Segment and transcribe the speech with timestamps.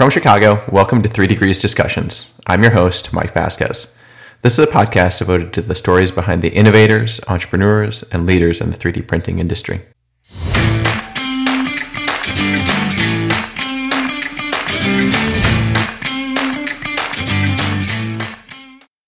[0.00, 2.32] From Chicago, welcome to Three Degrees Discussions.
[2.46, 3.94] I'm your host, Mike Vasquez.
[4.40, 8.70] This is a podcast devoted to the stories behind the innovators, entrepreneurs, and leaders in
[8.70, 9.82] the 3D printing industry.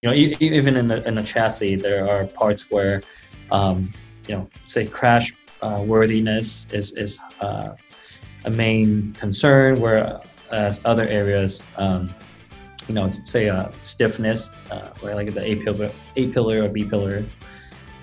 [0.03, 3.01] You know, even in the in the chassis, there are parts where,
[3.51, 3.91] um,
[4.29, 5.33] you know, say crash
[5.63, 7.77] uh, worthiness is is uh,
[8.45, 9.81] a main concern,
[10.53, 12.15] whereas other areas, um,
[12.87, 17.25] you know, say uh, stiffness, uh, like the A pillar, A pillar or B pillar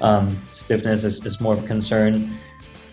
[0.01, 2.35] um, stiffness is, is more of a concern.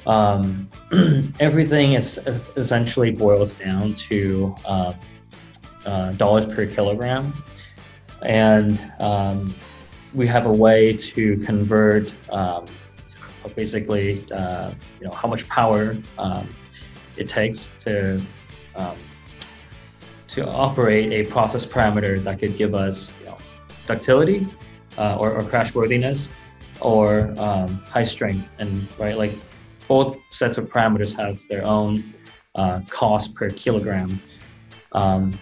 [0.06, 0.68] Um,
[1.40, 2.18] everything is
[2.56, 4.92] essentially boils down to uh,
[5.86, 7.32] uh, dollars per kilogram,
[8.22, 9.54] and um,
[10.14, 12.66] we have a way to convert um,
[13.54, 16.46] basically uh, you know how much power um,
[17.16, 18.20] it takes to
[20.28, 23.38] to operate a process parameter that could give us you know,
[23.86, 24.46] ductility
[24.98, 26.28] uh, or, or crash worthiness
[26.80, 28.46] or um, high strength.
[28.58, 29.32] And right like
[29.88, 32.14] both sets of parameters have their own
[32.54, 34.20] uh, cost per kilogram.
[34.92, 35.38] Um,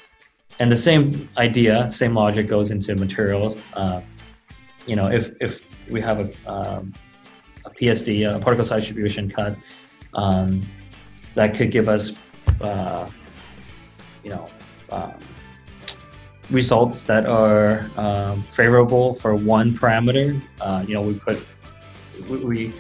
[0.60, 3.60] and the same idea same logic goes into materials.
[3.74, 4.00] Uh,
[4.86, 6.92] you know if if we have a, um,
[7.64, 9.56] a psd a particle size distribution cut
[10.14, 10.60] um,
[11.34, 12.12] that could give us,
[12.60, 13.08] uh,
[14.22, 14.48] you know,
[14.90, 15.14] um,
[16.50, 20.40] results that are um, favorable for one parameter.
[20.60, 21.44] Uh, you know, we put
[22.28, 22.74] we, we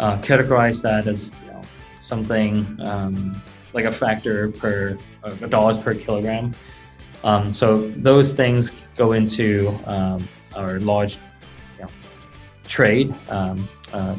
[0.00, 1.62] uh, categorize that as you know,
[1.98, 3.40] something um,
[3.72, 6.52] like a factor per uh, dollars per kilogram.
[7.24, 11.18] Um, so those things go into um, our large
[11.76, 11.88] you know,
[12.68, 14.16] trade um, uh,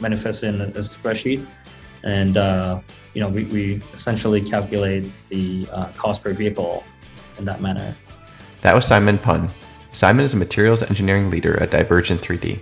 [0.00, 1.46] manifested in a spreadsheet
[2.02, 2.80] and uh,
[3.14, 6.84] you know we, we essentially calculate the uh, cost per vehicle
[7.38, 7.96] in that manner.
[8.62, 9.50] That was Simon Pun.
[9.92, 12.60] Simon is a materials engineering leader at Divergent 3D.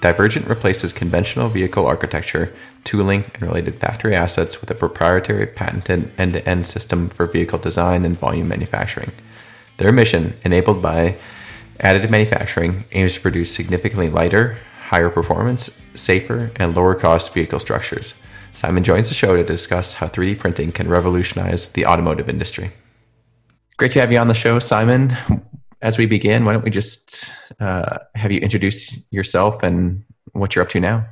[0.00, 6.34] Divergent replaces conventional vehicle architecture, tooling, and related factory assets with a proprietary patented end
[6.34, 9.10] to end system for vehicle design and volume manufacturing.
[9.78, 11.16] Their mission, enabled by
[11.80, 18.14] additive manufacturing, aims to produce significantly lighter, higher performance, safer, and lower cost vehicle structures.
[18.58, 22.72] Simon joins the show to discuss how 3D printing can revolutionize the automotive industry.
[23.76, 25.16] Great to have you on the show, Simon.
[25.80, 30.02] As we begin, why don't we just uh, have you introduce yourself and
[30.32, 31.06] what you're up to now?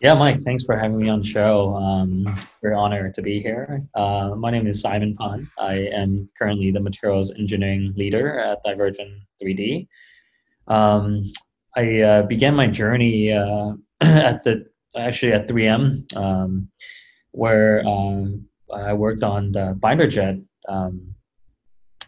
[0.00, 1.74] Yeah, Mike, thanks for having me on the show.
[1.74, 2.24] Um,
[2.62, 3.86] very honored to be here.
[3.94, 5.50] Uh, my name is Simon Pun.
[5.58, 9.12] I am currently the materials engineering leader at Divergent
[9.42, 9.86] 3D.
[10.66, 11.30] Um,
[11.76, 16.68] I uh, began my journey uh, at the actually at 3M, um,
[17.32, 20.36] where um, I worked on the binder jet
[20.68, 21.14] um,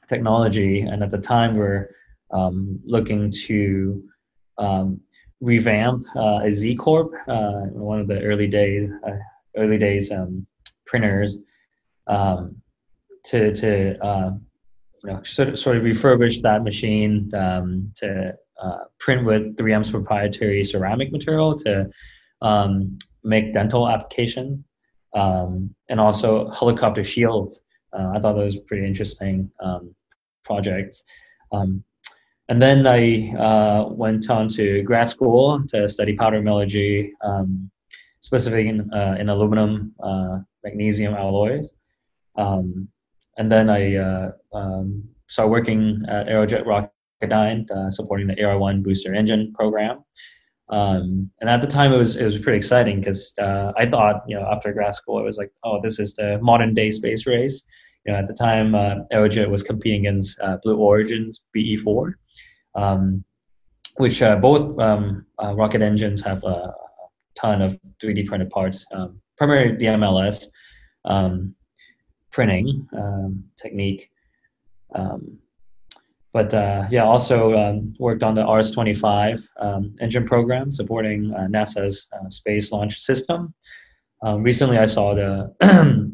[0.09, 1.91] technology, and at the time we're
[2.33, 4.03] um, looking to
[4.59, 5.01] um,
[5.41, 9.13] revamp uh, a Z Corp, uh, one of the early days, uh,
[9.57, 10.47] early days um,
[10.87, 11.39] printers,
[12.09, 14.31] to to uh,
[15.05, 20.65] you know sort of, sort of refurbish that machine to uh, print with 3M's proprietary
[20.65, 21.91] ceramic material to
[22.43, 24.63] um, make dental applications
[25.15, 27.61] um, and also helicopter shields.
[27.93, 29.95] Uh, I thought that was pretty interesting um,
[30.45, 31.03] projects.
[31.53, 31.85] Um,
[32.49, 37.71] and then I uh, went on to grad school to study powder metallurgy, um,
[38.21, 41.73] specifically in, uh, in aluminum, uh, magnesium alloys.
[42.37, 42.89] Um,
[43.39, 44.33] and then I uh,
[45.29, 50.05] started working at Aerojet Rocketdyne, uh, supporting the AR1 booster engine program.
[50.69, 54.23] Um, and at the time, it was it was pretty exciting because uh, I thought,
[54.27, 57.27] you know, after grad school, it was like, oh, this is the modern day space
[57.27, 57.63] race.
[58.07, 62.15] You know, at the time, uh, Aerojet was competing against uh, Blue Origin's BE4,
[62.75, 63.25] um,
[63.97, 66.73] which uh, both um, uh, rocket engines have a
[67.37, 70.47] ton of 3D printed parts, um, primarily the MLS
[71.05, 71.55] um,
[72.31, 74.11] printing um, technique.
[74.95, 75.39] Um,
[76.33, 82.09] but uh, yeah, also um, worked on the RS-25 um, engine program supporting uh, NASA's
[82.13, 83.55] uh, space launch system.
[84.23, 85.53] Um, recently, I saw the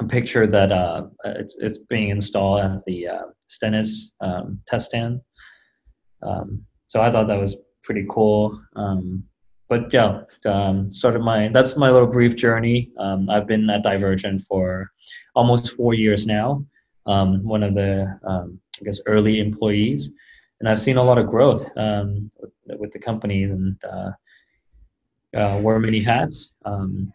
[0.00, 5.20] a picture that uh, it's, it's being installed at the uh, Stennis um, test stand.
[6.22, 8.60] Um, so I thought that was pretty cool.
[8.74, 9.22] Um,
[9.68, 10.22] but yeah,
[10.90, 12.90] sort of my that's my little brief journey.
[13.00, 14.90] I've been at Divergent for
[15.34, 16.66] almost four years now.
[17.04, 18.50] one of the
[18.82, 20.10] I guess, early employees.
[20.60, 24.10] And I've seen a lot of growth um, with, with, the companies and uh,
[25.36, 26.50] uh, wear many hats.
[26.64, 27.12] Um,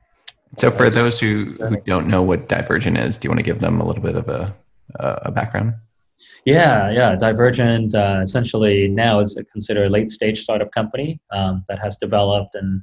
[0.57, 3.59] so, for those who, who don't know what Divergent is, do you want to give
[3.59, 4.55] them a little bit of a
[4.95, 5.73] a background?
[6.45, 7.15] Yeah, yeah.
[7.15, 11.97] Divergent uh, essentially now is a considered a late stage startup company um, that has
[11.97, 12.81] developed and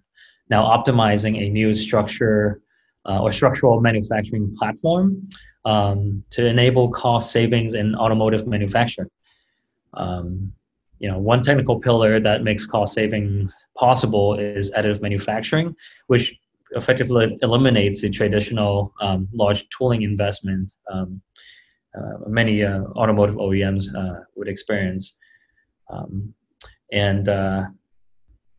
[0.50, 2.60] now optimizing a new structure
[3.08, 5.26] uh, or structural manufacturing platform
[5.64, 9.10] um, to enable cost savings in automotive manufacturing.
[9.94, 10.52] Um,
[10.98, 15.74] you know, one technical pillar that makes cost savings possible is additive manufacturing,
[16.06, 16.34] which
[16.72, 21.20] effectively eliminates the traditional um, large tooling investment um,
[21.96, 25.16] uh, many uh, automotive OEMs uh, would experience.
[25.90, 26.34] Um,
[26.92, 27.64] and uh,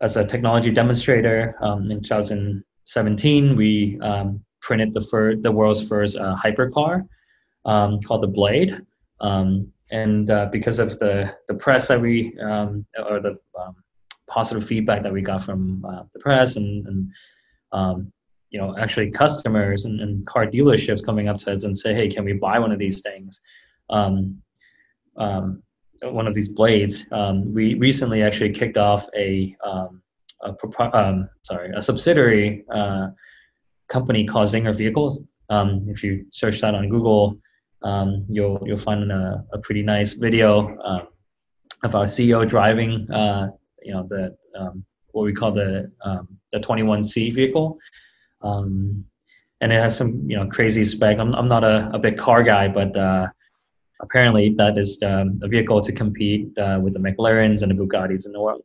[0.02, 6.18] as a technology demonstrator um, in 2017, we um, printed the, fir- the world's first
[6.18, 7.08] uh, hypercar
[7.66, 8.76] um, called the Blade.
[9.22, 13.76] Um, and uh, because of the, the press that we, um, or the um,
[14.28, 17.12] positive feedback that we got from uh, the press and, and
[17.72, 18.12] um,
[18.50, 22.08] you know, actually customers and, and, car dealerships coming up to us and say, hey,
[22.08, 23.40] can we buy one of these things?
[23.90, 24.42] Um,
[26.02, 27.06] one of these blades.
[27.46, 30.58] we recently actually kicked off a, a
[31.44, 33.08] sorry, a subsidiary uh,
[33.90, 35.20] company called Czinger Vehicles.
[35.50, 37.38] Um, if you search that on Google,
[37.84, 41.06] um, you'll you'll find a, a pretty nice video uh,
[41.84, 43.50] of our CEO driving, uh,
[43.84, 47.78] you know, the um, what we call the um, the 21C vehicle,
[49.62, 51.18] and it has some you know crazy spec.
[51.20, 53.28] I'm I'm not a, a big car guy, but uh,
[54.02, 58.26] apparently that is um, a vehicle to compete uh, with the McLarens and the Bugattis
[58.26, 58.64] in the world.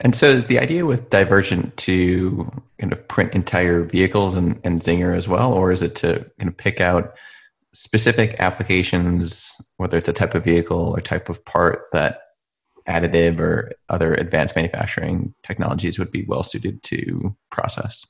[0.00, 4.80] And so is the idea with Divergent to kind of print entire vehicles and, and
[4.80, 7.16] Czinger as well, or is it to kind of pick out
[7.74, 12.20] specific applications, whether it's a type of vehicle or type of part that
[12.88, 18.06] additive or other advanced manufacturing technologies would be well suited to process?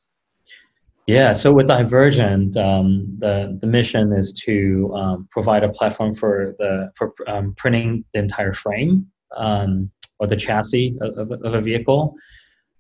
[1.06, 6.55] Yeah, so with Divergent, um, the the mission is to um, provide a platform for
[6.58, 9.06] the for um, printing the entire frame.
[9.34, 12.15] Um, or the chassis of, of a vehicle.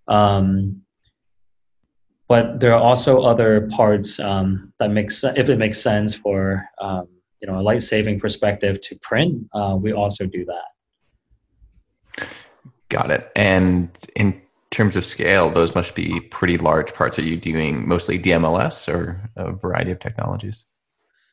[0.08, 0.82] Um,
[2.28, 7.08] but there are also other parts um, that makes if it makes sense for um,
[7.40, 9.46] you know a light saving perspective to print.
[9.54, 12.26] Uh, we also do that.
[12.90, 13.30] Got it.
[13.36, 14.40] And in
[14.70, 17.18] terms of scale, those must be pretty large parts.
[17.18, 20.66] Are you doing mostly DMLS or a variety of technologies?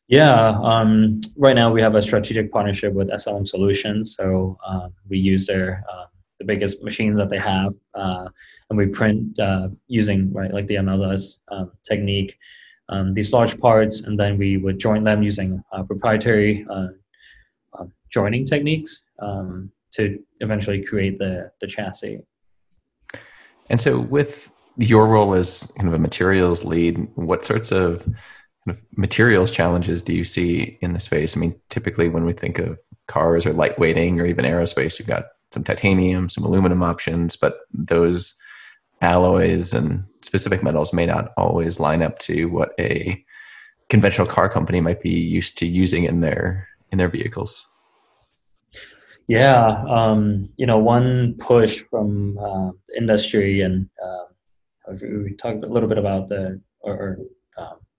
[0.07, 4.16] Yeah, um, right now we have a strategic partnership with SLM Solutions.
[4.16, 6.06] So uh, we use their uh,
[6.40, 8.28] the biggest machines that they have, uh,
[8.69, 12.38] and we print uh, using right like the MLS um, technique
[12.90, 16.88] um, these large parts, and then we would join them using uh, proprietary uh,
[18.10, 22.19] joining techniques um, to eventually create the the chassis.
[23.69, 28.07] And so, with your role as kind of a materials lead, what sorts of
[28.65, 31.35] kind of materials challenges do you see in the space?
[31.35, 35.25] I mean, typically when we think of cars or lightweighting or even aerospace, you've got
[35.51, 38.35] some titanium, some aluminum options, but those
[39.01, 43.23] alloys and specific metals may not always line up to what a
[43.89, 47.68] conventional car company might be used to using in their in their vehicles.
[49.27, 54.25] Yeah, um, you know, one push from uh, industry, and uh,
[55.01, 57.19] we talked a little bit about the or, or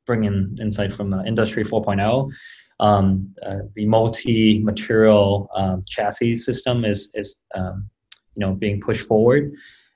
[0.06, 2.31] uh, bringing insight from uh, Industry 4.0.
[2.79, 7.89] Um, uh, the multi-material um, chassis system is is um,
[8.34, 9.53] you know being pushed forward,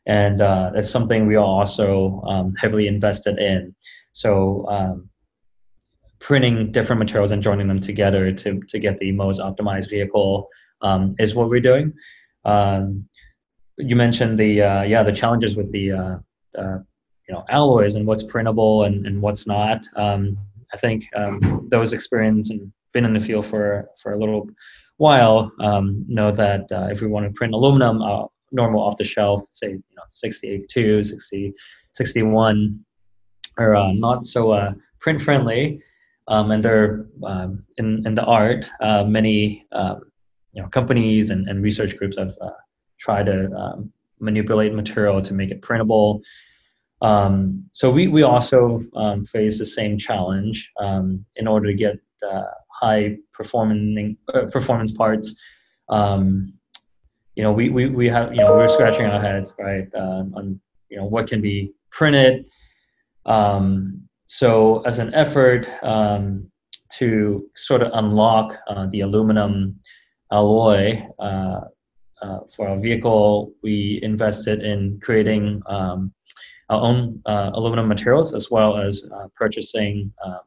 [0.07, 3.75] and uh, that's something we are also um, heavily invested in.
[4.13, 5.11] So um,
[6.21, 10.49] printing different materials and joining them together to to get the most optimized vehicle
[10.81, 11.93] um, is what we're doing.
[13.77, 15.93] you mentioned the uh, yeah the challenges with the
[16.59, 16.79] uh,
[17.31, 19.87] you know alloys and what's printable and, and what's not.
[19.95, 20.37] Um,
[20.73, 24.49] I think um, those experience and been in the field for for a little
[24.97, 29.05] while um, know that uh, if we want to print aluminum, uh, normal off the
[29.05, 31.55] shelf, say you know 682, 60,
[31.93, 32.85] 61,
[33.59, 35.81] are uh, not so uh, print friendly,
[36.27, 38.69] um, and they're um, in in the art.
[38.81, 40.01] Uh, many um,
[40.53, 42.59] you know companies and, and research groups have uh,
[42.99, 46.21] tried to um, manipulate material to make it printable
[47.03, 51.97] um, so we, we also um, face the same challenge um, in order to get
[52.29, 52.43] uh,
[52.81, 55.35] high performing uh, performance parts.
[55.89, 56.53] Um,
[57.37, 60.61] you know, we, we, we have, you know, we're scratching our heads, right, uh, on,
[60.89, 62.47] you know, what can be printed.
[63.27, 65.67] Um, so as an effort
[66.91, 69.79] to sort of unlock uh, the aluminum
[70.33, 71.61] alloy uh,
[72.23, 75.63] uh, for our vehicle, we invested in creating
[76.71, 80.41] our own uh, aluminum materials as well as uh, purchasing, um,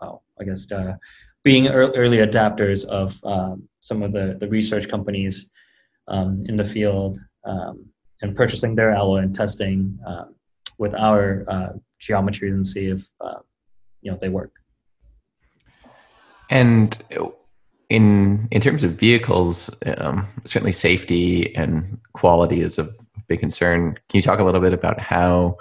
[0.00, 0.94] well, I guess, uh,
[1.42, 5.50] being early adapters of um, some of the, the research companies
[6.08, 7.86] um, in the field um,
[8.20, 10.24] and purchasing their alloy and testing uh,
[10.78, 11.68] with our uh,
[12.00, 13.40] geometries and see if uh,
[14.02, 14.52] you know they work.
[16.50, 16.96] And
[17.88, 22.88] in in terms of vehicles, um, certainly safety and quality is a
[23.28, 23.94] big concern.
[24.08, 25.56] Can you talk a little bit about how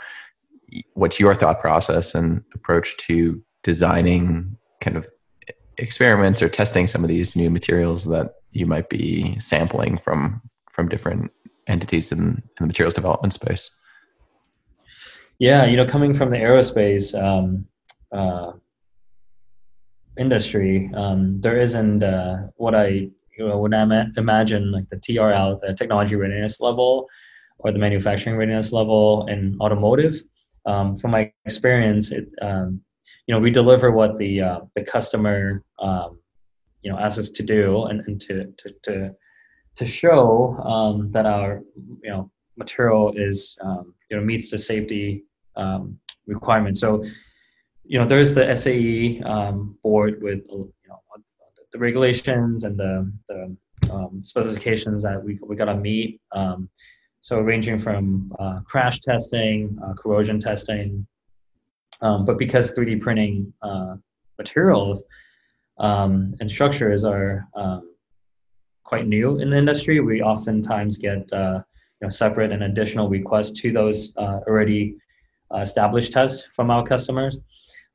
[0.94, 5.08] what's your thought process and approach to designing kind of
[5.78, 10.42] experiments or testing some of these new materials that you might be sampling from
[10.72, 11.32] from different
[11.68, 13.70] entities in, in the materials development space?
[15.40, 17.68] Yeah, you know, coming from the aerospace um,
[18.12, 18.54] uh,
[20.18, 25.74] industry, um, there isn't uh, what I you know, would imagine like the TRL, the
[25.74, 27.08] technology readiness level,
[27.60, 30.16] or the manufacturing readiness level in automotive.
[30.66, 32.82] Um, from my experience, it um,
[33.28, 36.20] you know we deliver what the uh, the customer um,
[36.82, 39.16] you know asks us to do and, and to, to to
[39.76, 41.62] to show um, that our
[42.04, 46.80] you know material is um, you know meets the safety um, requirements.
[46.80, 47.04] So
[47.88, 51.00] you know there's the SAE um, board with you know
[51.72, 53.58] the regulations and the, the
[53.92, 56.22] um, specifications that we we gotta meet.
[56.32, 56.70] Um,
[57.22, 61.08] so ranging from uh, crash testing, uh, corrosion testing,
[62.02, 63.96] um, but because 3D printing uh,
[64.38, 65.02] materials
[65.80, 67.96] um, and structures are um,
[68.84, 71.62] quite new in the industry, we oftentimes get uh,
[72.02, 74.96] you know, separate and additional requests to those uh, already
[75.54, 77.40] uh, established tests from our customers.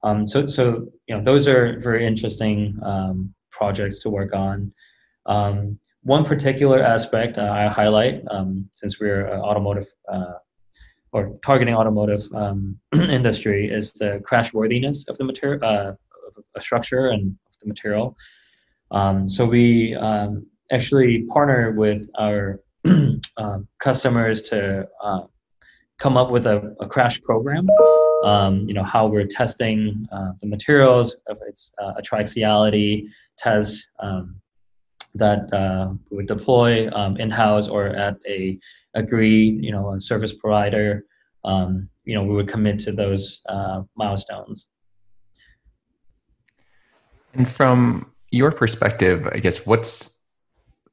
[0.02, 4.73] Um, so, so you know, those are very interesting um, projects to work on.
[5.26, 8.23] Um, one particular aspect uh, I highlight,
[8.73, 9.87] since we're automotive
[11.12, 16.61] or targeting automotive um, industry is the crash worthiness of the material, uh, of a
[16.61, 18.16] structure and the material.
[18.90, 22.61] Um, so we um, actually partner with our
[23.37, 25.23] uh, customers to uh,
[25.99, 27.69] come up with a, a crash program.
[28.24, 33.08] Um, you know how we're testing uh, the materials, if it's uh, a triaxiality
[33.38, 34.36] test um,
[35.14, 38.58] that uh, we would deploy um, in-house or at a
[38.94, 41.04] agreed, you know, service provider,
[41.44, 44.66] um, you know, we would commit to those uh, milestones.
[47.34, 50.19] And from your perspective, I guess what's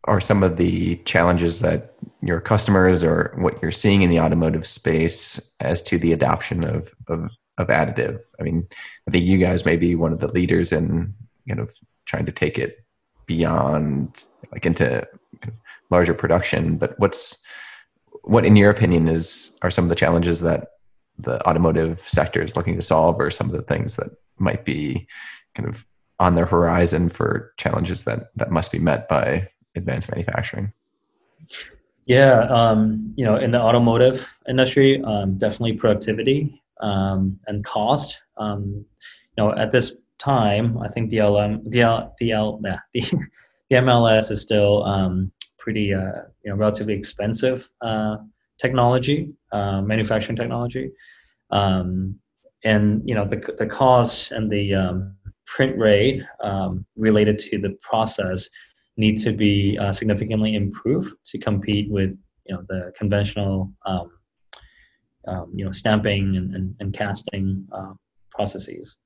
[0.08, 4.66] are some of the challenges that your customers or what you're seeing in the automotive
[4.66, 8.22] space as to the adoption of of, of additive?
[8.40, 8.68] I mean,
[9.08, 11.14] I think you guys may be one of the leaders in
[11.48, 11.72] kind of
[12.06, 12.84] trying to take it
[13.26, 15.06] beyond like into
[15.90, 17.44] larger production, but what's
[18.24, 20.70] what in your opinion is are some of the challenges that
[21.18, 25.08] the automotive sector is looking to solve or some of the things that might be
[25.56, 25.86] kind of
[26.20, 30.74] on their horizon for challenges that that must be met by advanced manufacturing?
[32.06, 38.18] Yeah um, you know in the automotive industry um, definitely productivity um, and cost.
[38.38, 38.86] Um,
[39.38, 43.02] you know at this time i think dlm dl dl yeah, the,
[43.70, 45.32] the mls is still um,
[45.68, 48.16] pretty uh, you know relatively expensive uh,
[48.58, 50.90] technology, uh, manufacturing technology,
[51.52, 52.18] um,
[52.64, 54.66] and you know the the cost and the
[55.46, 56.22] print rate
[56.96, 58.50] related to the process
[58.98, 64.12] need to be uh, significantly improved to compete with you know the conventional um,
[65.28, 67.94] um, you know stamping and, and, and casting uh,
[68.32, 68.98] processes.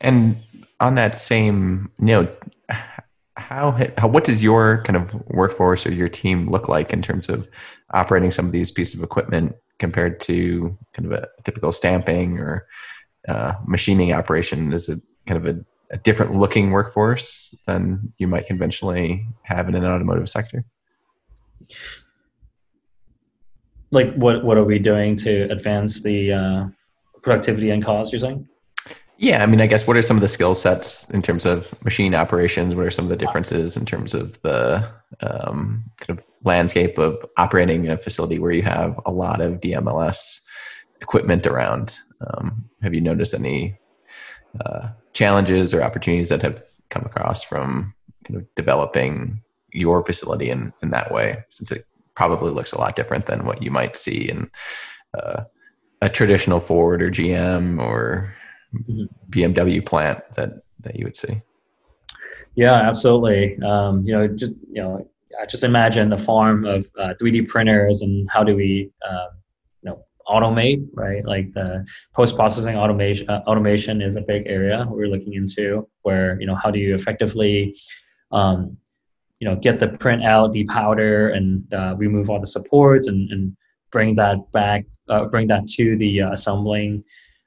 [0.00, 0.36] And
[0.80, 2.36] on that same note,
[3.36, 7.28] how, how what does your kind of workforce or your team look like in terms
[7.28, 7.48] of
[7.92, 12.66] operating some of these pieces of equipment compared to kind of a typical stamping or
[13.28, 14.72] uh, machining operation?
[14.72, 19.74] Is it kind of a, a, different looking workforce than you might conventionally have in
[19.74, 20.64] an automotive sector?
[23.90, 26.66] Like what what are we doing to advance the uh,
[27.22, 28.12] productivity and cost?
[28.12, 28.48] You're saying?
[29.18, 31.72] Yeah, I mean, I guess what are some of the skill sets in terms of
[31.82, 32.74] machine operations?
[32.74, 34.86] What are some of the differences in terms of the
[35.20, 40.42] um, kind of landscape of operating a facility where you have a lot of DMLS
[41.00, 41.96] equipment around?
[42.20, 43.78] Um, have you noticed any
[44.64, 47.94] uh, challenges or opportunities that have come across from
[48.24, 51.82] kind of developing your facility in, in that way, since it
[52.14, 54.50] probably looks a lot different than what you might see in
[55.18, 55.44] uh,
[56.00, 58.34] a traditional Ford or GM or
[59.30, 61.40] BMW plant that that you would see.
[62.54, 63.58] Yeah, absolutely.
[63.62, 65.08] Um, you know, just you know,
[65.40, 69.26] I just imagine the farm of uh, 3D printers and how do we, know,
[70.28, 71.24] automate, right?
[71.24, 75.88] Like the post-processing automation, uh, automation is a big area we're looking into.
[76.02, 77.76] Where you know, how do you effectively,
[78.32, 78.76] um,
[79.40, 83.56] you know, get the print out, depowder, and uh, remove all the supports, and, and
[83.92, 87.04] bring that back, uh, bring that to the uh, assembling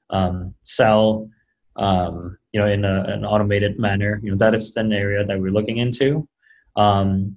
[0.10, 1.30] um, cell,
[1.76, 4.20] um, you know, in a, an automated manner.
[4.24, 6.28] You know, that is an area that we're looking into.
[6.76, 7.36] Um,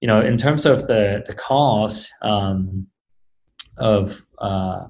[0.00, 2.86] you know, in terms of the the cost um,
[3.78, 4.86] of uh,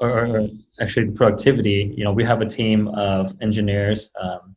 [0.00, 0.48] or, or,
[0.80, 4.56] actually the productivity, you know, we have a team of engineers um,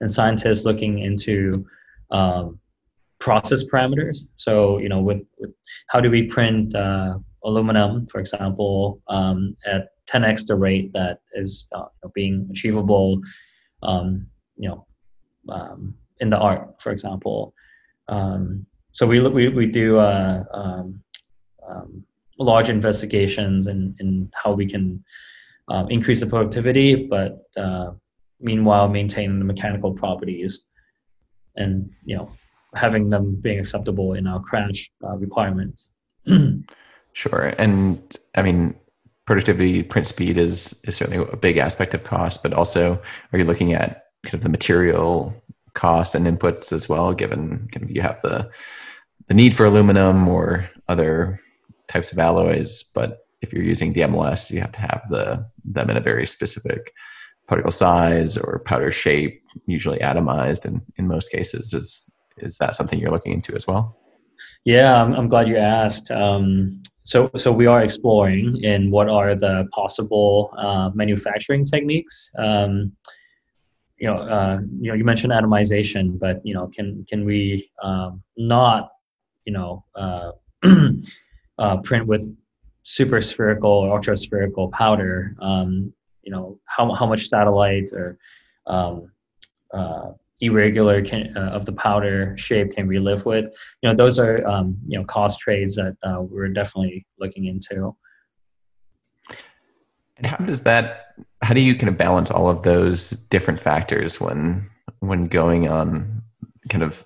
[0.00, 1.64] and scientists looking into
[2.10, 2.58] um,
[3.20, 4.22] process parameters.
[4.36, 5.52] So, you know, with, with
[5.88, 11.66] how do we print uh, aluminum, for example, um, at 10x the rate that is
[11.72, 11.84] uh,
[12.14, 13.20] being achievable,
[13.82, 14.86] um, you know,
[15.48, 17.54] um, in the art, for example.
[18.08, 21.00] Um, so we we we do uh, um,
[21.68, 22.04] um,
[22.40, 25.02] large investigations in in how we can
[25.68, 27.92] um, increase the productivity, but uh,
[28.40, 30.64] meanwhile maintain the mechanical properties,
[31.56, 32.30] and you know
[32.74, 35.90] having them being acceptable in our crash uh, requirements.
[37.12, 38.74] sure, and I mean
[39.26, 43.00] productivity, print speed is is certainly a big aspect of cost, but also
[43.32, 45.34] are you looking at kind of the material
[45.74, 48.50] costs and inputs as well, given kind of you have the
[49.28, 51.38] the need for aluminum or other
[51.90, 52.84] types of alloys.
[52.94, 56.92] But if you're using DMLS, you have to have the them in a very specific
[57.48, 60.64] particle size or powder shape, usually atomized.
[60.64, 63.96] And in most cases, is is that something you're looking into as well?
[64.64, 66.10] Yeah, I'm, I'm glad you asked.
[66.10, 72.30] Um, so, so we are exploring in what are the possible uh, manufacturing techniques.
[72.38, 72.92] Um,
[73.98, 78.22] you know, uh, you know, you mentioned atomization, but you know, can can we um,
[78.36, 78.90] not
[79.44, 80.32] you know uh,
[81.60, 82.28] uh, print with
[82.82, 88.18] super spherical or ultra spherical powder um, you know how, how much satellite or
[88.66, 89.10] um,
[89.72, 93.46] uh, irregular can, uh, of the powder shape can we live with?
[93.82, 97.94] You know those are um, you know cost trades that uh, we're definitely looking into.
[100.16, 104.20] And how does that how do you kind of balance all of those different factors
[104.20, 104.68] when
[105.00, 106.22] when going on
[106.68, 107.04] kind of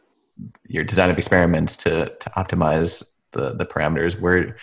[0.67, 4.57] your design of experiments to to optimize the the parameters where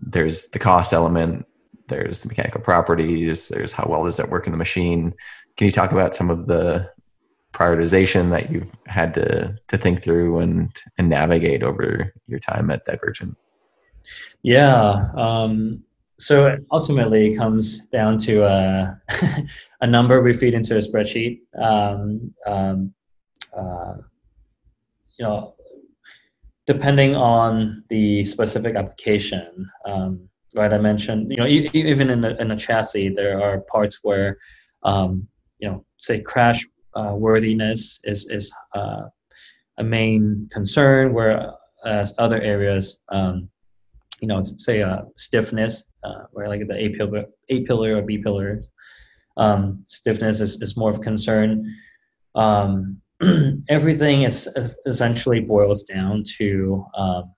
[0.00, 1.46] there's the cost element
[1.88, 5.12] there's the mechanical properties there's how well does that work in the machine.
[5.56, 6.88] Can you talk about some of the
[7.52, 12.84] prioritization that you've had to to think through and and navigate over your time at
[12.84, 13.36] divergent?
[14.42, 15.82] Yeah um,
[16.20, 19.00] so ultimately it comes down to a,
[19.80, 21.40] a number we feed into a spreadsheet.
[21.58, 22.92] Um, um,
[23.56, 23.94] uh,
[25.18, 25.54] you know,
[26.66, 30.72] depending on the specific application, um, right?
[30.72, 34.38] I mentioned, you know, e- even in the, in the chassis, there are parts where,
[34.82, 35.26] um,
[35.58, 36.64] you know, say crash
[36.96, 39.02] uh, worthiness is is uh,
[39.78, 43.48] a main concern, whereas other areas, um,
[44.20, 48.18] you know, say uh, stiffness, uh, where like the A pillar, A pillar or B
[48.18, 48.62] pillar,
[49.36, 51.74] um, stiffness is, is more of a concern.
[52.34, 53.00] Um,
[53.68, 54.48] everything is
[54.86, 57.34] essentially boils down to um,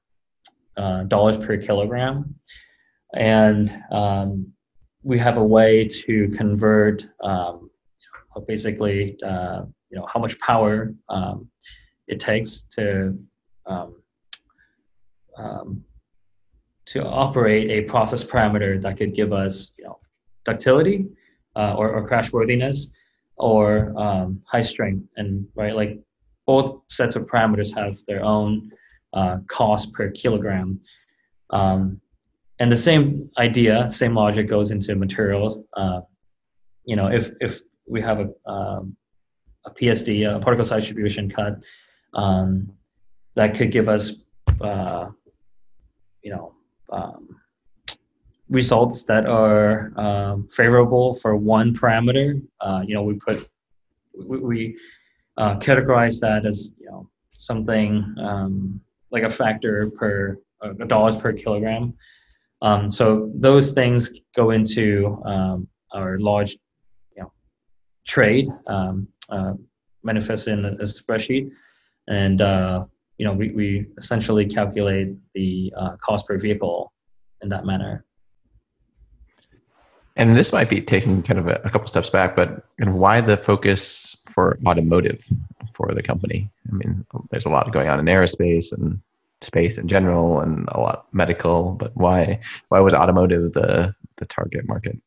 [0.77, 2.35] uh, dollars per kilogram,
[3.15, 4.53] and um,
[5.03, 7.71] we have a way to convert um,
[8.47, 11.49] basically uh, you know how much power um,
[12.07, 13.19] it takes to
[13.67, 13.97] um,
[15.37, 15.85] um,
[16.87, 19.99] to operate a process parameter that could give us you know
[20.45, 21.07] ductility
[21.57, 22.93] uh, or, or crash worthiness
[23.43, 25.07] or um, high strength.
[25.17, 25.99] And right like
[26.47, 28.71] both sets of parameters have their own
[29.13, 30.81] uh, cost per kilogram.
[31.51, 32.01] Um,
[32.59, 36.01] and the same idea same logic goes into materials uh,
[36.85, 38.97] you know if if we have a, um,
[39.67, 41.55] a psd a particle size distribution cut
[42.15, 42.71] um,
[43.35, 44.23] that could give us
[44.61, 45.07] uh,
[46.23, 46.55] you know
[46.93, 47.29] um,
[48.53, 52.41] results that are um, favorable for one parameter.
[52.61, 53.49] Uh, you know, we put
[54.15, 54.79] we, we
[55.39, 61.33] uh, categorize that as you know something um, like a factor per uh, dollars per
[61.33, 61.95] kilogram.
[62.61, 66.53] Um, so those things go into um, our large,
[67.17, 67.33] you know,
[68.07, 69.55] trade um, uh,
[70.05, 71.51] manifested in a, spreadsheet,
[72.09, 72.85] and uh,
[73.17, 76.93] you know we, we essentially calculate the uh, cost per vehicle
[77.43, 78.05] in that manner.
[80.17, 82.97] And this might be taking kind of a, a, couple steps back, but kind of
[82.97, 85.27] why the focus for automotive
[85.73, 86.51] for the company?
[86.71, 89.01] I mean, there's a lot going on in aerospace and
[89.41, 94.67] space in general and a lot medical, but why why was automotive the the target
[94.67, 94.99] market?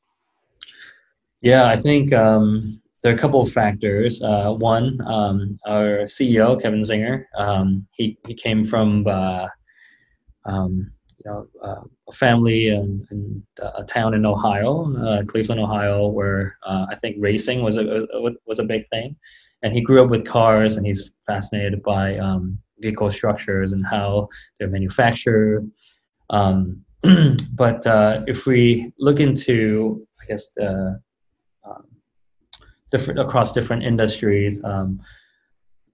[1.42, 4.22] Yeah, I think um, there are a couple of factors.
[4.22, 9.48] Uh, one, um, our CEO Kevin Czinger, um, he he came from uh,
[10.46, 10.92] um,
[11.26, 16.86] know uh, a family in, in, a town in Ohio, uh, Cleveland, Ohio, where uh,
[16.90, 18.08] I think racing was a
[18.46, 19.16] was a big thing,
[19.64, 24.30] and he grew up with cars, and he's fascinated by um, vehicle structures and how
[24.60, 25.70] they're manufactured.
[26.30, 26.84] Um,
[27.54, 31.00] but uh, if we look into, I guess the
[32.92, 34.64] different across different industries.
[34.64, 35.02] Um,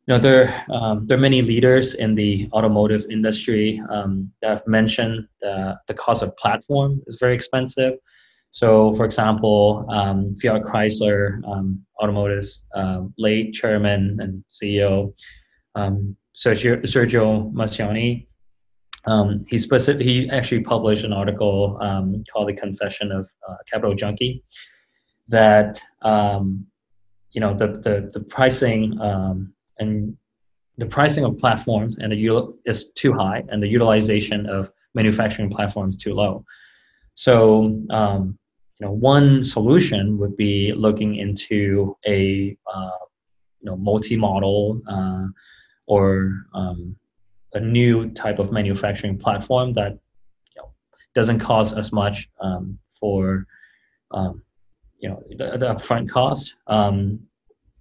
[0.08, 4.68] you know, there um, there are many leaders in the automotive industry um, that have
[4.68, 7.94] mentioned the the cost of platform is very expensive.
[8.50, 15.14] So, for example, um, Fiat Chrysler um, Automotive uh, late chairman and CEO
[15.76, 17.52] um, Sergio, Sergio
[19.06, 21.78] um, he specific, he actually published an article
[22.32, 24.44] called "The Confession of uh, Capital Junkie"
[25.28, 30.16] that you know the the, the pricing um, and
[30.78, 35.98] the pricing of platforms and the is too high and the utilization of manufacturing platforms
[35.98, 36.46] too low
[37.16, 37.34] so
[37.90, 38.38] um,
[38.80, 43.02] you know one solution would be looking into a uh,
[43.60, 45.28] you know multi-model uh,
[45.88, 46.96] or um,
[47.54, 49.92] a new type of manufacturing platform that
[50.56, 50.72] you know,
[51.14, 53.46] doesn't cost as much um, for
[54.12, 54.42] um,
[55.00, 56.56] you know the, the upfront cost.
[56.68, 57.20] Um,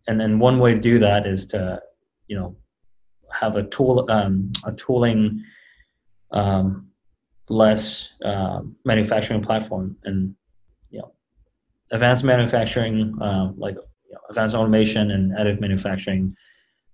[0.08, 1.80] and then one way to do that is to
[2.30, 2.56] you know
[3.32, 5.42] have a tool um, a tooling
[6.30, 6.88] um,
[7.48, 10.34] less uh, manufacturing platform and
[10.90, 11.12] you know
[11.90, 16.34] advanced manufacturing uh, like you know, advanced automation and additive manufacturing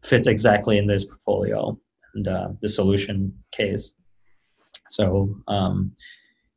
[0.03, 1.79] fits exactly in this portfolio
[2.15, 3.93] and uh, the solution case.
[4.91, 5.93] So um,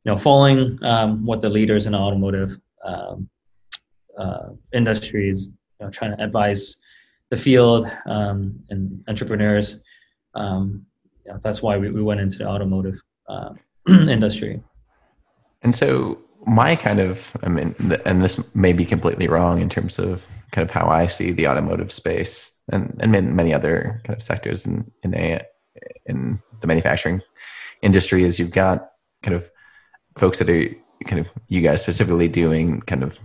[0.04, 2.58] you know following um, what the leaders in automotive
[4.20, 6.76] uh, industries, you know, trying to advise
[7.30, 9.82] the field um, and entrepreneurs.
[10.34, 10.86] Um,
[11.24, 13.54] yeah, that's why we, we went into the automotive uh,
[13.88, 14.62] industry.
[15.62, 19.98] And so my kind of, I mean, and this may be completely wrong in terms
[19.98, 24.22] of kind of how I see the automotive space and, and many other kind of
[24.22, 25.42] sectors in, in, a,
[26.06, 27.20] in the manufacturing
[27.82, 28.90] industry is you've got
[29.22, 29.50] kind of
[30.16, 30.68] folks that are
[31.04, 33.18] kind of you guys specifically doing kind of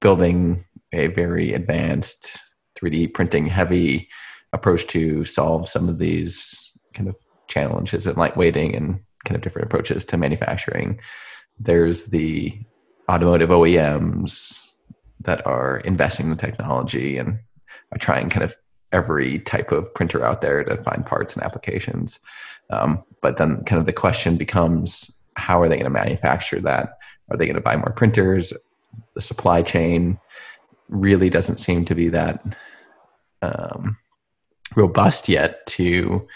[0.00, 2.38] building a very advanced
[2.78, 4.08] 3D printing heavy
[4.52, 7.16] approach to solve some of these kind of
[7.48, 11.00] challenges and lightweighting and kind of different approaches to manufacturing.
[11.58, 12.58] There's the
[13.10, 14.72] automotive OEMs
[15.20, 17.38] that are investing in the technology and
[17.92, 18.54] are trying kind of
[18.92, 22.20] every type of printer out there to find parts and applications.
[22.70, 26.98] Um, but then kind of the question becomes how are they going to manufacture that?
[27.30, 28.52] Are they going to buy more printers?
[29.14, 30.18] the supply chain
[30.88, 32.56] really doesn't seem to be that
[33.42, 33.96] um,
[34.76, 36.26] robust yet to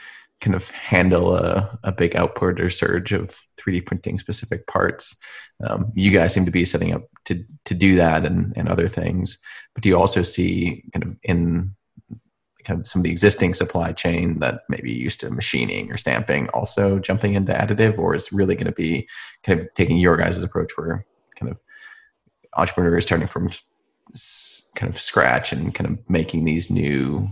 [0.41, 5.17] kind of handle a, a big output or surge of 3D printing specific parts.
[5.65, 8.89] Um, you guys seem to be setting up to to do that and, and other
[8.89, 9.39] things.
[9.75, 11.75] But do you also see kind of in
[12.65, 16.49] kind of some of the existing supply chain that maybe used to machining or stamping
[16.51, 19.09] also jumping into additive, or is really going to be
[19.45, 21.61] kind of taking your guys' approach where kind of
[22.57, 23.49] entrepreneurs starting from
[24.77, 27.29] kind of scratch and kind of making these new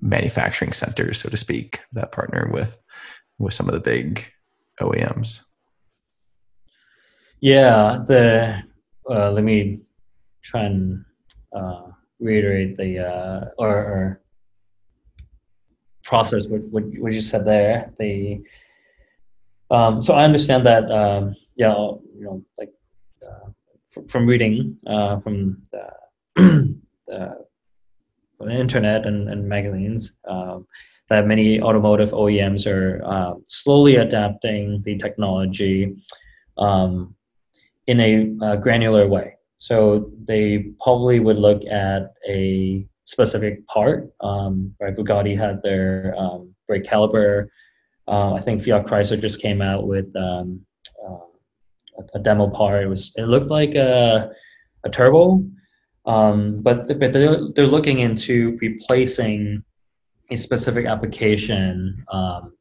[0.00, 2.76] manufacturing centers, so to speak, that partner with
[3.38, 4.26] with some of the big
[4.80, 5.42] OEMs.
[7.40, 8.62] Yeah, the
[9.08, 9.80] uh, let me
[10.42, 11.04] try and
[11.52, 11.82] uh,
[12.18, 14.20] reiterate the uh, or, or,
[16.04, 17.92] process what, what what you said there.
[17.98, 18.42] The
[19.70, 22.72] um, so I understand that um, yeah, you know, like
[23.22, 23.50] uh,
[24.08, 26.76] from reading uh, from the,
[28.36, 30.66] from the internet and, and magazines um,
[31.08, 35.96] that many automotive OEMs are uh, slowly adapting the technology
[36.58, 37.14] um,
[37.86, 39.34] in a granular way.
[39.58, 44.10] So they probably would look at a specific part.
[44.20, 47.48] Um, right, Bugatti had their um, brake caliper.
[48.06, 50.60] Uh, I think Fiat Chrysler just came out with um,
[52.14, 52.82] a, demo part.
[52.82, 54.30] It was it looked like a,
[54.84, 55.44] a turbo,
[56.06, 59.62] um, but but they're, they're looking into replacing
[60.30, 62.52] a specific application um,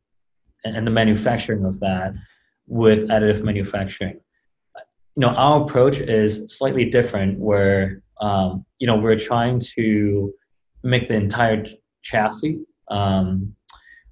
[0.64, 2.14] and, and the manufacturing of that
[2.68, 4.20] with additive manufacturing.
[5.16, 10.34] You know, our approach is slightly different, where um, you know we're trying to
[10.84, 11.66] make the entire
[12.02, 13.54] chassis um,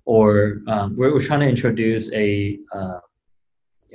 [0.05, 2.99] or um, we're, we're trying to introduce a uh,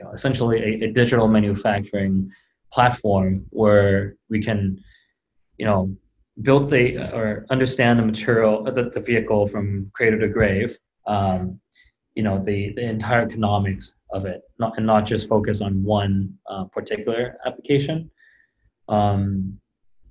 [0.00, 2.30] you know essentially a, a, digital manufacturing
[2.72, 4.78] platform where we can
[5.58, 5.94] you know
[6.40, 11.60] build the or understand the material the, the vehicle from cradle to grave um,
[12.14, 16.32] you know the the entire economics of it not and not just focus on one
[16.48, 18.10] uh, particular application.
[18.88, 19.58] Um,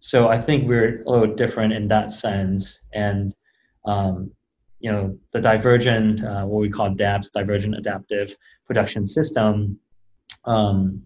[0.01, 2.85] so i think we're a little different in that sense.
[2.93, 3.35] And
[3.85, 4.31] um,
[4.79, 9.79] you know the divergent uh, what we call DAPS divergent adaptive production system
[10.45, 11.01] um,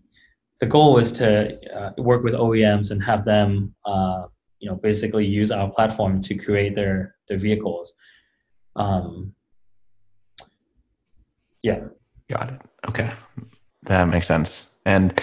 [0.60, 4.24] the goal was to uh, work with OEMs and have them uh,
[4.60, 7.94] you know basically use our platform to create their their vehicles.
[8.76, 9.34] Um,
[11.62, 11.82] yeah.
[12.30, 12.62] Got it.
[12.88, 13.12] Okay.
[13.84, 14.74] That makes sense.
[14.86, 15.22] And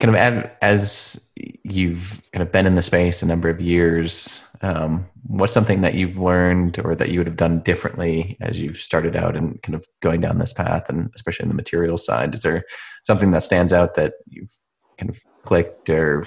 [0.00, 5.06] kind of as you've kind of been in the space a number of years um,
[5.26, 9.16] what's something that you've learned or that you would have done differently as you've started
[9.16, 12.34] out and kind of going down this path and especially in the materials side?
[12.34, 12.64] Is there
[13.04, 14.52] something that stands out that you've
[14.98, 16.24] kind of clicked or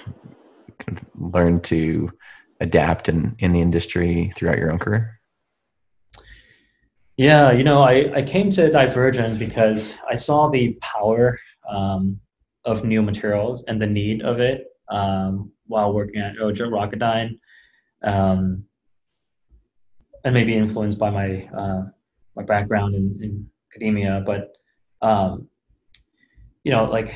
[0.79, 2.11] kind of learned to
[2.59, 5.19] adapt in, in the industry throughout your own career?
[7.15, 12.19] Yeah you know i, I came to divergent because i saw the power um,
[12.63, 17.37] of new materials and the need of it um, while working at Aerojet Rocketdyne
[18.03, 18.63] um,
[20.23, 21.83] and maybe influenced by my uh,
[22.35, 24.55] my background in, in academia, but
[25.01, 25.47] um,
[26.63, 27.15] you know, like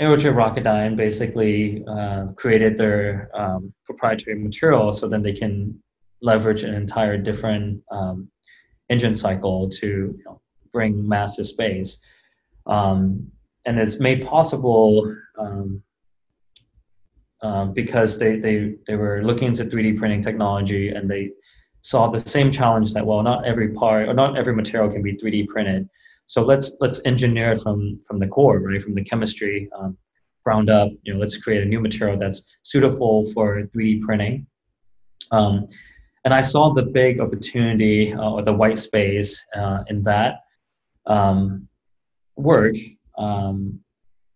[0.00, 5.80] Aerojet Rocketdyne basically uh, created their um, proprietary material so then they can
[6.22, 8.28] leverage an entire different um,
[8.90, 10.40] engine cycle to you know,
[10.72, 12.00] bring massive space.
[12.66, 13.30] Um,
[13.66, 15.14] and it's made possible
[17.42, 21.30] um, because they, they, they were looking into 3D printing technology and they
[21.82, 25.16] saw the same challenge that, well, not every part or not every material can be
[25.16, 25.88] 3D printed.
[26.26, 28.82] So let's, let's engineer it from, from the core, right?
[28.82, 29.96] From the chemistry um,
[30.44, 34.46] ground up, you know, let's create a new material that's suitable for 3D printing.
[35.30, 35.66] Um,
[36.24, 40.40] and I saw the big opportunity uh, or the white space uh, in that
[41.06, 41.68] um,
[42.36, 42.74] work
[43.16, 43.80] um,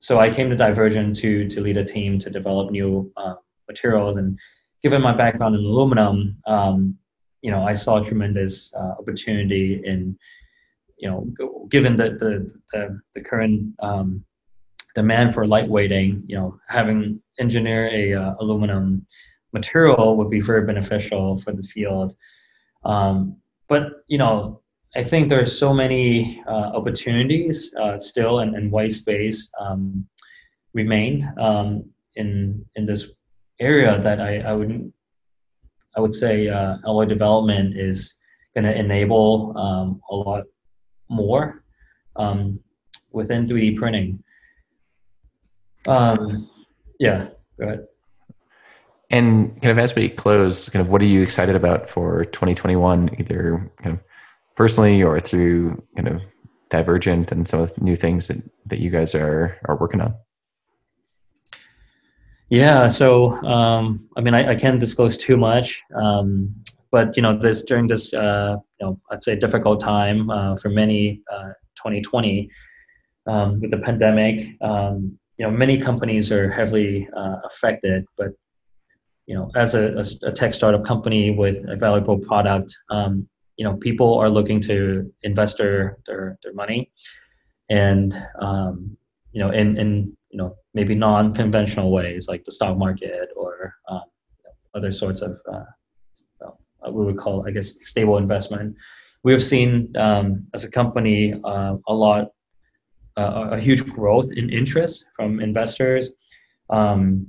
[0.02, 3.34] so I came to Divergent to to lead a team to develop new uh,
[3.68, 4.16] materials.
[4.16, 4.36] And
[4.82, 6.98] given my background in aluminum, um,
[7.40, 10.18] you know, I saw a tremendous uh, opportunity in,
[10.98, 14.24] you know, given the the the, the current um,
[14.96, 19.06] demand for lightweighting, you know, having engineer a uh, aluminum
[19.52, 22.16] material would be very beneficial for the field.
[22.84, 23.36] Um,
[23.68, 24.61] but you know,
[24.94, 30.06] I think there are so many uh, opportunities uh, still and, and white space um,
[30.74, 31.84] remain um,
[32.16, 33.10] in in this
[33.58, 34.92] area that I, I would
[35.96, 38.14] I would say uh, alloy development is
[38.54, 40.44] going to enable um, a lot
[41.08, 41.64] more
[42.16, 42.60] um,
[43.12, 44.22] within 3D printing.
[45.86, 46.50] Um,
[46.98, 47.28] yeah,
[47.58, 47.86] go ahead.
[49.10, 53.10] And kind of as we close, kind of what are you excited about for 2021?
[53.18, 54.04] Either kind of
[54.54, 56.22] personally or through kind of
[56.70, 60.14] Divergent and some of the new things that, that you guys are are working on?
[62.48, 66.54] Yeah, so um, I mean, I, I, can't disclose too much, um,
[66.90, 70.68] but you know, this during this, uh, you know, I'd say difficult time uh, for
[70.68, 72.50] many, uh, 2020,
[73.26, 74.56] um, with the pandemic.
[74.60, 78.28] Um, you know, many companies are heavily uh, affected, but
[79.26, 83.26] you know, as a, a, a, tech startup company with a valuable product, um,
[83.62, 86.90] you know people are looking to invest their their, their money.
[87.70, 88.96] And um,
[89.30, 89.90] you know in in
[90.30, 94.02] you know maybe non-conventional ways like the stock market or um,
[94.74, 95.70] other sorts of uh,
[96.40, 96.58] well,
[96.90, 98.74] we would call i guess stable investment.
[99.22, 102.32] We've seen um, as a company uh, a lot
[103.16, 106.10] uh, a huge growth in interest from investors.
[106.70, 107.28] Um,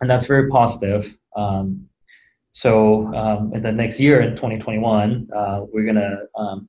[0.00, 1.16] and that's very positive.
[1.36, 1.88] Um,
[2.52, 6.68] so um, in the next year, in 2021, uh, we're gonna um,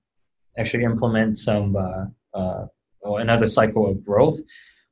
[0.58, 2.66] actually implement some uh, uh,
[3.04, 4.40] another cycle of growth.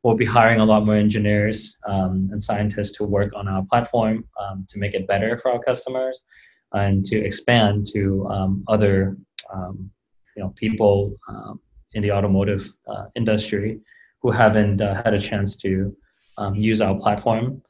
[0.03, 4.23] We'll be hiring a lot more engineers um, and scientists to work on our platform
[4.39, 6.23] um, to make it better for our customers
[6.71, 9.17] and to expand to um, other
[9.53, 9.91] um,
[10.35, 11.13] you know people
[11.93, 13.79] in the automotive uh, industry
[14.21, 15.95] who haven't uh, had a chance to
[16.53, 17.61] use our platform.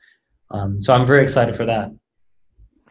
[0.78, 1.92] so I'm very excited for that.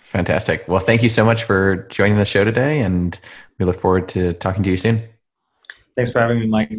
[0.00, 0.66] Fantastic.
[0.68, 3.18] Well, thank you so much for joining the show today, and
[3.58, 5.02] we look forward to talking to you soon.
[5.96, 6.72] Thanks for having me, Mike.